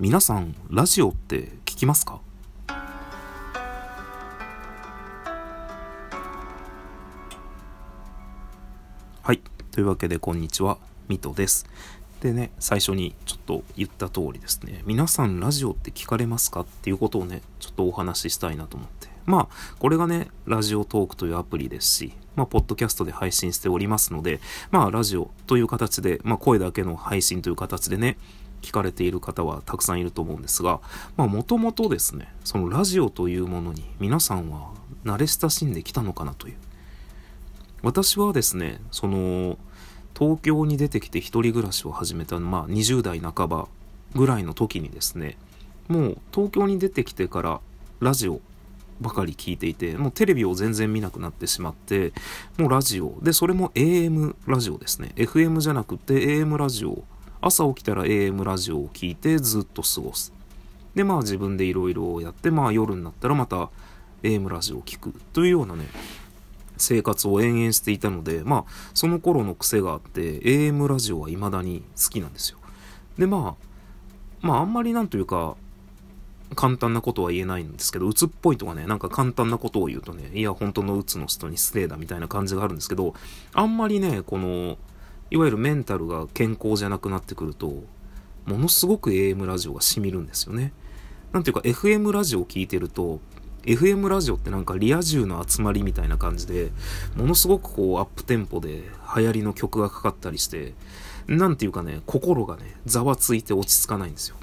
[0.00, 2.20] 皆さんラジオって聞きますか？
[9.22, 9.40] はい。
[9.72, 10.78] というわけでこんにちは。
[11.08, 11.66] ミトです。
[12.20, 14.84] でね最初にちょっと言った通りですね。
[14.86, 16.60] 皆さんラジオって聞かれますか？
[16.60, 19.08] っていうことをねちょっとお話ししたいなと思って。
[19.26, 24.38] まあこれがねラジオトークというアプリですしまあ、ポッドキャストで配信しておりますので、
[24.70, 28.16] まあ、ラジオという形で、まあ、声だけの配信という形でね、
[28.62, 30.80] 聞かれている方はたくさんいると思うんですが、
[31.16, 34.72] まあ、もともとですね、そのラジオというものに皆さんは
[35.04, 36.54] 慣れ親しんできたのかなという。
[37.82, 39.58] 私はですね、その、
[40.18, 43.68] 東京に出てきて一人暮らしを始めた、まあ、20代半ば
[44.14, 45.36] ぐらいの時にですね、
[45.86, 47.60] もう東京に出てきてから
[48.00, 48.40] ラジオ
[49.00, 52.12] ばかり聞いていて、もうテレビを全然見なくなってしまって、
[52.56, 55.12] もうラジオ、で、それも AM ラジオですね。
[55.16, 57.04] FM じゃなくて AM ラジオ
[57.40, 60.32] 朝起きたら AM ラジオを聞いてずっと過ごす。
[60.94, 63.70] で、まあ自分でいろいろやって、まあ夜になったらまた
[64.22, 65.86] AM ラジオを聞くというようなね、
[66.76, 68.64] 生活を延々していたので、まあ
[68.94, 72.58] その頃の癖があって AM ラジオは未だに好きなんですよ。
[73.18, 73.66] で、まあ、
[74.40, 75.56] まああんまりなんというか、
[76.54, 83.14] 簡単なことは言えないんですけど、鬱っぽいとかね、なんか簡単なことを言うとね、いや、本当の鬱の人に失礼だみたいな感じがあるんですけど、
[83.52, 84.78] あんまりね、この、
[85.30, 87.82] いわゆるメンタルが健康じゃなくなってくると、
[88.46, 90.72] ものすごく AM ラジオが染みるんですよね。
[91.32, 93.20] なんていうか FM ラジオを聞いてると、
[93.64, 96.70] FM ラジオってなんかリア充の集まりみたいな感じで、
[97.16, 98.84] ものすごくこうアップテンポで
[99.16, 100.72] 流行りの曲がかかったりして、
[101.26, 104.36] なんていうかね、心がね、ざわついて落ち着かないんですよ。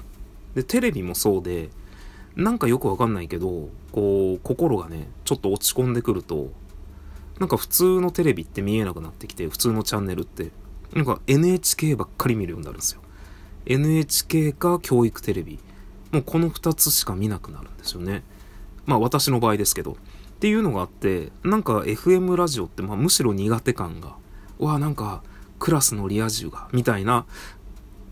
[0.54, 1.70] で、テレビもそうで、
[2.36, 6.52] なんかよくわかんないけど、こう、心がね、ちょっと落ち込んでくると、
[7.40, 10.52] なんか普通のテレビって見えなくなってきて、普通のチャンネルって、
[10.94, 13.00] なんか NHK ばっかり見るようになるんですよ。
[13.66, 15.58] NHK か教育テレビ。
[16.12, 18.22] もうこの2つしか見なくなるんですよね。
[18.86, 19.96] まあ私の場合ですけど。
[20.36, 24.16] っていうのがあって、なんか FM ラジオって、まあ、むしろ苦手感が、
[24.58, 25.22] うわ、なんか
[25.58, 27.24] クラスのリア充が、みたいな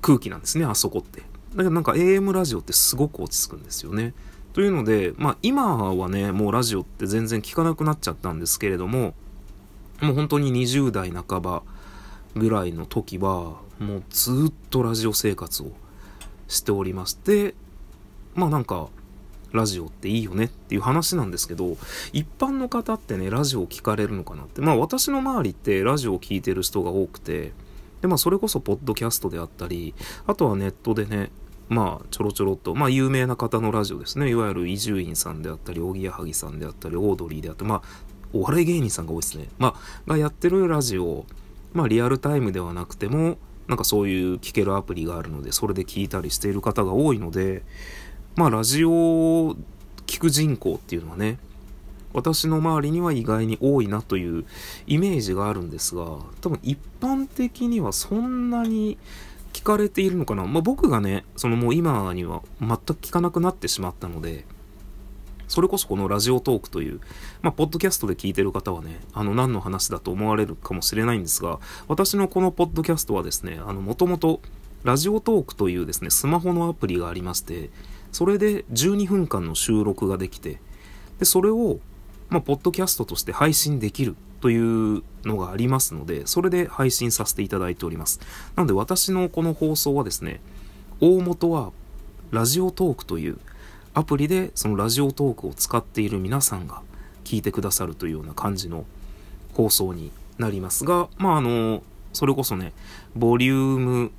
[0.01, 1.21] 空気なんですね、あそこって。
[1.21, 4.15] だけどなんか AM ラジオってすごく落ち着くんですよね。
[4.55, 9.15] というので、まあ今はね、もうラジオって全然聞かなくなっちゃったんですけれども、
[10.01, 11.63] もう本当に20代半ば
[12.37, 15.73] ぐらいの時は、もうずっとラジオ生活を
[16.49, 17.55] しておりまして、
[18.35, 18.89] まあなんか、
[19.53, 21.77] ラジオっていいよねっていう話なんですけど、
[22.13, 24.61] 一般の方ってね、ラジオを聞かれるのかなって。
[24.61, 27.53] まあ私の周りってラジオを聴いてる人が多くて、
[28.03, 29.95] でまあそれこそポッドキャストであったり、
[30.27, 31.31] あとはネットでね、
[31.69, 37.83] まあちょろちょろっと、まあ有名な方のラジオですね、いわゆる伊集院さんであったり、おぎやはぎさんであったり、オードリーであったり、まあ
[38.33, 39.49] お笑い芸人さんが多いですね。
[39.59, 41.25] まあがやってるラジオ
[41.75, 43.37] まあリアルタイムではなくても、
[43.69, 47.63] なんかそういう聞けるアプリがあるので、それで聞いたりしている方が多いので、
[48.37, 49.57] まあラジオを
[50.07, 51.39] 聞く人口っていうのはね、
[52.13, 54.45] 私の周りには意外に多いなという
[54.87, 56.05] イメージがあるんですが、
[56.41, 58.99] 多分一般的にはそんなに
[59.53, 60.45] 聞かれているのかな。
[60.45, 64.45] まあ僕がね、そのもう今には全く聞かなくなってしまったので、
[65.49, 67.01] それこそこのラジオトークという、
[67.43, 74.41] まあ、ポッドキャストで聞いてる方はね、あの、何の話だと思われるかもしれないんですが、私のこのポッドキャストはですね、あの、もともと、
[74.85, 77.71] ラジオトークというですね、スマホのアプリがありまして、
[78.13, 80.61] それで12分間の収録ができて、
[81.19, 81.79] で、それを、
[82.29, 88.21] まあ、ポッドキャストとして配信できるというのがありますので、それで配信させていただいております。
[88.57, 90.43] なので私のこの放送はですね、
[91.01, 91.73] 大元は
[92.31, 93.39] ラジオトークという
[93.95, 96.83] アプリでそのラジオトークを使っている皆さんが
[97.25, 98.85] 聞いてくださるというような感じの
[99.55, 101.83] 放送になりますが、まああの、
[102.13, 102.73] それこそね、
[103.15, 104.13] ボリューム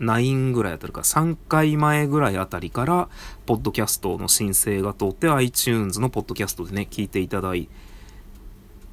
[0.00, 3.08] 9ぐらいあたるか、3回前ぐらいあたりから、
[3.46, 7.68] ポッドキャストの申請が通って iTunes のポッドキャストでね、聞いていただい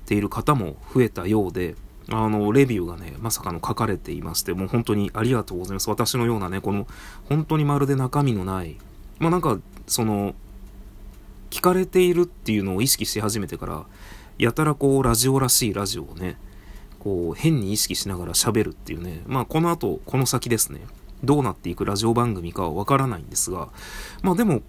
[0.05, 1.75] ている方も増えたようで、
[2.09, 5.89] あの、レビューがね、まさかの書かれていまして、もう本当にありがとうございます。
[5.89, 6.87] 私のようなね、この、
[7.29, 8.77] 本当にまるで中身のない、
[9.19, 10.35] まあなんか、その、
[11.49, 13.85] 聞かれているっていうのを意識し始めてから、
[14.37, 16.37] やたらこう、ラジオらしいラジオをね、
[16.99, 20.81] こう、変に意識しながら喋るっていうね、まあこの後、この先ですね、
[21.23, 23.69] どうなっていくラジオ番組かはわからないんですが、
[24.21, 24.61] まあでも、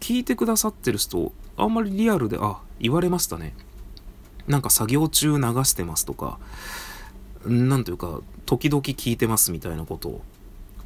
[0.00, 3.54] 聞いてくださってる人、あんまりリアルで、あ、言われましたね。
[4.46, 6.38] なんか作業中流してますとか、
[7.46, 10.22] なんというか、時々聞いてますみたいなことを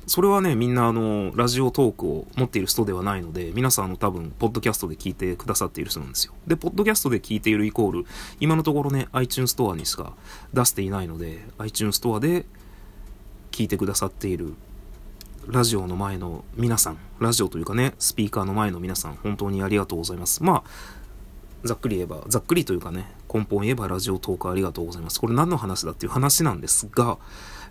[0.08, 6.32] それはね、みんなあの、ラジオトークを持っている人ではないので、皆さんあの多分、ポッドキャストで聞いてくださっている人なんですよ。
[6.46, 8.06] で、ポッドキャストで聞いているイコール、
[8.40, 10.14] 今のところね、iTunes ストアにしか
[10.54, 12.46] 出していないので、iTunes ストアで
[13.50, 14.54] 聞いてくださっている
[15.46, 20.42] ラジオの前の皆さん、ラジオというかね、スピーカーの前の皆さん、本当にありがとうございます。
[20.42, 20.70] まあ、
[21.64, 25.20] ざっくり言えば、ざっくりというかね、根本言えばラジオトークありがとうございます。
[25.20, 27.18] これ何の話だっていう話なんですが、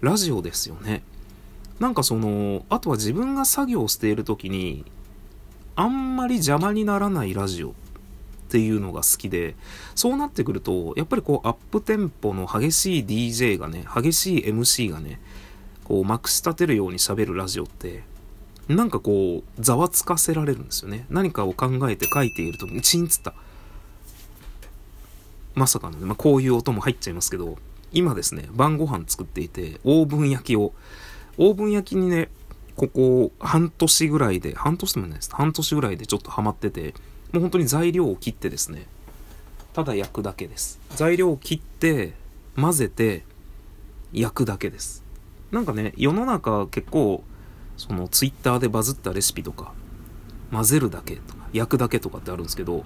[0.01, 1.03] ラジオですよね。
[1.79, 4.85] なんかその、あとは自分が作業している時に、
[5.75, 7.73] あんまり邪魔にならないラジオっ
[8.49, 9.55] ていうのが好きで、
[9.93, 15.19] そうなってくると、やっぱりこうアップテンポの激しい DJ がね、激しい MC がね、
[15.83, 18.03] こうまくし立てるように喋るラジオって、
[18.67, 21.05] なんかこう、ざわつかせられるんですよね。
[21.09, 23.33] 何かを考えて書いている時に、チンつった。
[25.55, 27.57] まさかのね、まあ、こういう音も入っちゃいますけど、
[27.91, 30.73] 今ですね、晩ご飯作っていて、オーブン焼きを、
[31.37, 32.29] オーブン焼きにね、
[32.75, 35.29] ここ半年ぐらいで、半年でもないです。
[35.33, 36.93] 半年ぐらいでちょっとハマってて、
[37.31, 38.85] もう本当に材料を切ってですね、
[39.73, 40.79] ただ焼くだけです。
[40.95, 42.13] 材料を切って、
[42.55, 43.23] 混ぜて、
[44.13, 45.03] 焼くだけです。
[45.51, 47.23] なんかね、世の中結構、
[47.77, 49.73] そのツイッターでバズったレシピとか、
[50.51, 52.85] 混ぜるだけとか、焼くだけとかってあるんですけど、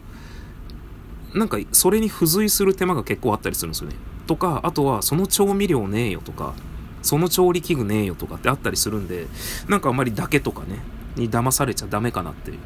[1.33, 3.95] なんかそれに付随する手間が結構あったりするんですよね。
[4.27, 6.53] とか、あとはその調味料ねえよとか、
[7.01, 9.27] その調理器具ねえよとかってあったりするんで、
[9.68, 10.80] なんかあんまりだけとかね、
[11.15, 12.57] に騙されちゃダメかなっていう。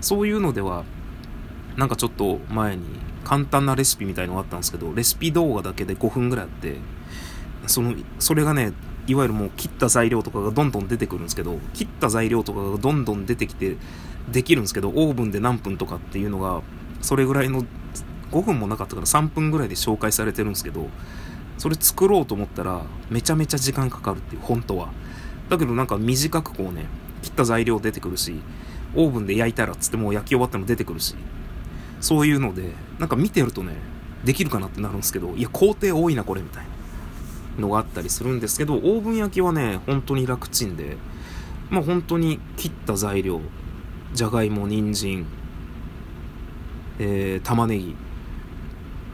[0.00, 0.84] そういうのでは、
[1.76, 2.84] なんかちょっと前に
[3.24, 6.76] 簡単なレシピみたいのがあったんですけど、レシピ動画だけで5分ぐらいあって、
[7.66, 8.72] その、それがね、
[9.06, 13.76] いわゆるもう切った材料とかがどんどん出てくるんですけど、切った材料とかがどんどん出てきて、
[14.30, 16.62] できるんですけど、オーブンで何分とかっていうのが、
[17.00, 17.64] それぐらいの
[18.30, 20.88] 5分もなかったから3分ぐらいで紹介されてるんですけど、
[21.62, 24.88] それ作ろうと思ったら、めちゃめちゃ時間かかるっていう、本当は。
[25.48, 26.86] だけどなんか短くこうね、
[27.22, 28.34] 切った材料出てくるし、
[28.96, 31.14] オーブンで焼いたらっつってもう焼き終わっても出てくるし、
[32.00, 33.76] そういうので、なんか見てるとね、
[34.24, 36.64] できるかなってなるんですけど、いや、工程多いな、これ、みたい
[37.56, 40.96] なのがあったりするんですけど、オーブン焼きはね、本当に楽ちんで、
[41.70, 43.40] まあ本当に切った材料、
[44.12, 45.26] じゃがいも、人参、
[46.98, 47.94] えー、玉ねぎ、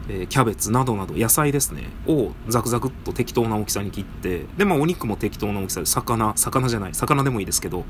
[0.08, 7.84] え、キャベツなどなど野菜ですね、をザクザクっと適当な大きさに切って、で、まあお肉も適当な大きさで、魚、魚じゃない、魚でもいいですけど、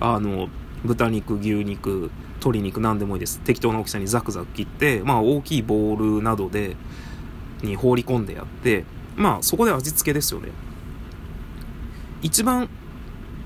[0.00, 0.48] あの、
[0.84, 3.40] 豚肉、牛肉、鶏肉何でもいいです。
[3.40, 6.76] 適当な大きさにザクザク切って、まあ大きいボウルなどで、
[7.62, 8.84] に放り込んでやって、
[9.16, 10.50] まあそこで味付けですよね。
[12.22, 12.68] 一番、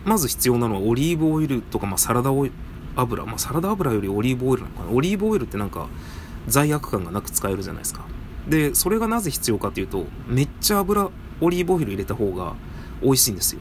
[0.04, 2.30] まず必要なのはオリーブオイルとか、まあサラダ、
[2.96, 4.90] 油、まあサラダ油よりオリーブオイルなのかな。
[4.90, 5.88] オリーブオイルってなんか
[6.48, 8.04] 罪悪感がなく使えるじゃないですか。
[8.48, 11.10] で、それがなぜ必要かというと、めっちゃ油、
[11.40, 12.54] オリーブオイル入れた方が
[13.02, 13.60] 美味しいんですよ。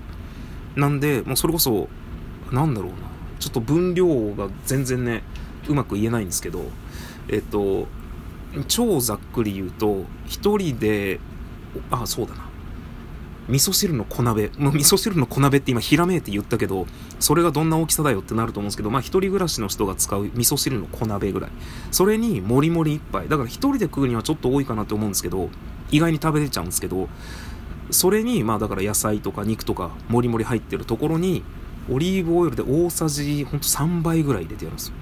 [0.75, 1.89] なんで、もうそれこそ、
[2.51, 2.97] なんだろうな。
[3.39, 5.23] ちょっと分量が全然ね、
[5.67, 6.65] うまく言えないんですけど、
[7.27, 7.87] えっと、
[8.67, 11.19] 超ざっくり言うと、1人で、
[11.91, 12.46] あ、そうだな。
[13.49, 14.51] 味噌汁の小鍋。
[14.57, 16.85] もう味噌汁の小鍋って今ひらめいて言ったけど、
[17.19, 21.51] それがどんな大きさだよってなると思うんですけど、まあ一人暮らしの人が使う味噌汁の小鍋ぐらい。
[21.91, 23.29] それにもりもり一杯。
[23.29, 25.49] だから一人で食うにはちょっと多いかなって思うんですけど、
[25.91, 27.07] 意外に食べれちゃうんですけど、
[27.89, 31.43] それに、まあだから野菜とか肉とかもりもり入ってるところに、
[31.89, 34.93] オリーブオイルで大さじほんと3倍ぐらい入れてやるんですよ。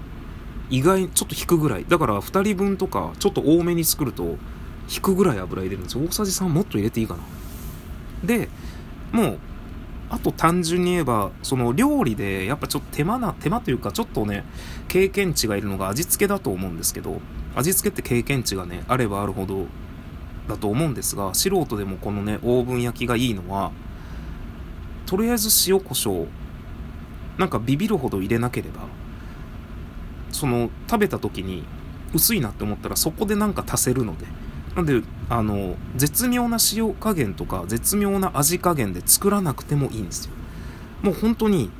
[0.70, 1.86] 意外に、ちょっと引くぐらい。
[1.88, 4.38] だから2人分とか、ちょっと多めに作ると、
[4.88, 6.04] 引くぐらい油入れるんですよ。
[6.04, 7.22] 大さじ3もっと入れていいかな。
[8.26, 8.50] で、
[9.12, 9.40] もう、
[10.10, 14.44] あと単純に言えば、その料理でやっぱちょっと手間な、手間というかちょっとね、
[14.88, 17.20] 経験値がいるのが味付けだと思うんですけど、
[17.56, 19.66] 味付けって経験値がね、あればあるほど
[20.48, 23.72] だと思うんですが、素人でもこのね、オーブン焼きがいいのは、
[25.06, 26.28] とりあえず塩コショウ、
[27.38, 28.82] なんかビビるほど入れなければ、
[30.32, 31.64] その食べた時に
[32.14, 34.26] 薄いなって思ったらそこでなんか足せるので、
[34.76, 40.32] なんで、あの、絶妙な塩加減とか、絶妙な味加減で作らなくてもいいんですよ。
[41.02, 41.72] もう本当に、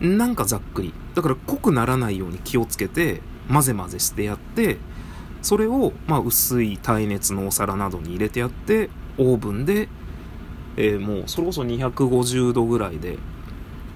[0.00, 0.92] なんかざっくり。
[1.14, 4.76] だから濃くならないように気をつけて、混ぜ混ぜしてやって、
[5.40, 9.88] それを、まあ、薄い耐熱のお皿などに入れてやって、オーブンで、
[10.76, 13.18] えー、もう、それこそ250度ぐらいで、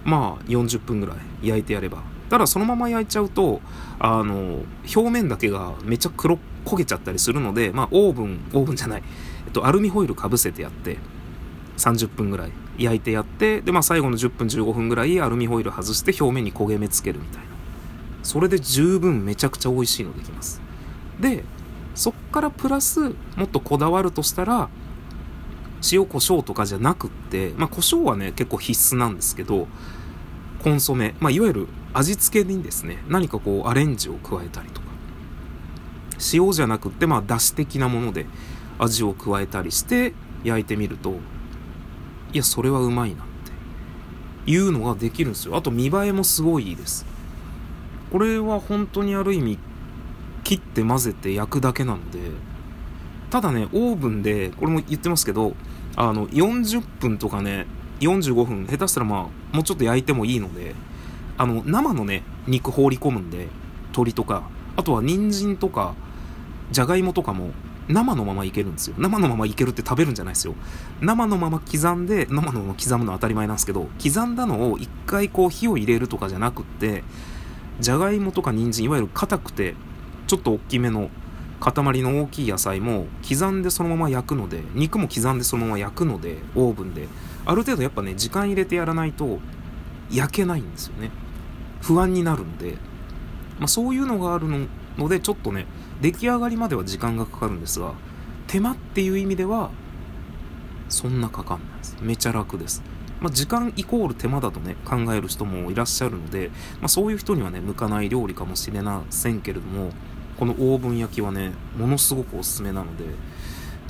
[0.04, 2.02] まあ、40分ぐらい焼いてやれば。
[2.32, 3.60] ただ、そのまま焼いちゃうと、
[3.98, 4.60] あの、
[4.96, 9.02] 表面だけがめちゃ黒焦げちゃったりするので、まあ、オーブン、オーブンじゃない、
[9.44, 10.96] えっと、アルミホイルかぶせてやって、
[11.76, 17.44] 30分ぐらい焼いてやって、で、まあ、最後の10分15分ぐらいアルミホイル外して表面に焦げ目つけるみたいな。
[18.22, 20.62] それで十分めちゃくちゃ美味しいのできます。
[21.20, 21.44] で、
[21.94, 24.70] そっからプラス、もっとこだわるとしたら、
[25.92, 29.68] 塩コショウとかじゃなくって、まあ、胡椒はね、結構必須なんですけど、
[30.62, 34.86] コンソメ、まあ、いわゆる味付けにですね、何かこうアレンジを加えたりとか、
[36.32, 38.26] 塩じゃなくって、まあ、だし的なもので
[38.78, 40.14] 味を加えたりして
[40.44, 41.16] 焼いてみると、
[42.32, 43.26] いや、それはうまいなっ
[44.44, 45.56] ていうのができるんですよ。
[45.56, 47.04] あと見栄えもすごいいいです。
[48.10, 49.58] これは本当にある意味、
[50.44, 52.18] 切って混ぜて焼くだけなので、
[53.30, 55.56] ただね、オーブンで、これも言ってますけど、
[55.96, 57.66] あの、40分とかね、
[58.02, 60.74] 45分、下手したらまあ、もうちょっと焼いてもいいので、
[61.38, 63.48] あの、生のね、肉放り込むんで、
[63.88, 64.42] 鶏とか、
[64.76, 65.94] あとは人参とか、
[66.70, 67.50] じゃがいもとかも、
[67.88, 68.94] 生のままいけるんですよ。
[68.98, 70.54] 生のままいけるって食べるんじゃないですよ。
[71.00, 77.04] 生のまま刻んで、生のまま刻むのは当たり前なんですけど、刻んだのを一回こう火を入れるとかじゃなくって、
[77.80, 79.74] じゃがいもとか人参、いわゆる硬くて、
[80.26, 81.10] ちょっと大きめの
[81.60, 87.08] 塊の大きい野菜も刻んでそのまま焼くので、肉も刻んでそのまま焼くので、オーブンで。
[87.44, 89.38] ある程度やっぱね、時間入れてやらないと
[90.10, 91.10] 焼けないんですよね。
[91.80, 92.76] 不安になるので、
[93.58, 94.46] まあ、そういうのがある
[94.96, 95.66] ので、ちょっとね、
[96.00, 97.94] 出来上がりまでは時間がかかるんですが、
[98.46, 99.70] 手間っていう意味では、
[100.88, 101.96] そんなかかんないです。
[102.00, 102.82] めちゃ楽です。
[103.20, 109.90] まあ、時間イコール手間だとね、考える人もいらっしゃるので、まあ、そういう人にはね、向かない料理かもしれませんけれども、
[110.38, 113.04] このオーブン焼きはね、ものすごくおすすめなので、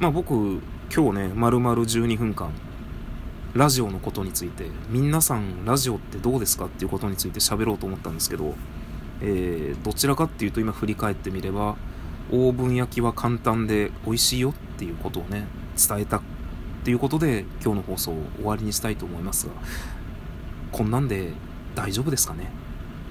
[0.01, 0.61] まあ僕、
[0.95, 2.51] 今日ね、丸々12分間、
[3.55, 8.55] ラジオのことについて、皆さんラジオってどうですかっていうことについて喋ろうと思ったんですけど、
[9.21, 11.77] えー、どちらかっていうと今振り返ってみれば、
[12.31, 16.23] オーブン焼きは簡単で美味しいよっていうことをね、伝えたっ
[16.83, 19.53] ていうことで今日の放送を終わりにしたいと思いますが、
[20.73, 21.33] こんなんで
[21.75, 22.51] 大丈夫ですかね？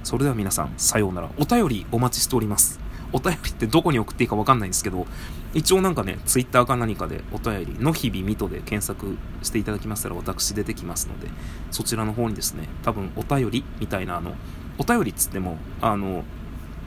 [0.03, 1.29] それでは皆さん、さようなら。
[1.37, 2.80] お便りお待ちしております。
[3.13, 5.05] お便りってどこに送っていいかわかんないんですけど、
[5.53, 11.27] 一応なんかね、ツイッターか何かでお便り、の日々ミトで検索していただきましたら私出てきますので、
[11.71, 14.35] そちらの方にですね、多分お便りみたいなあの、
[14.77, 16.23] お便りっつっても、あの、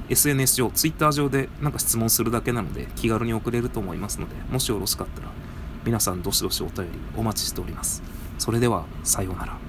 [0.08, 5.28] SNS 上、ツイッター上でなんか質問するだけなので気軽に送れると思いますので、もしよろしかったら
[5.84, 8.02] 皆さんどしどしお便りお待ちしております。
[8.38, 9.63] それでは、さようなら。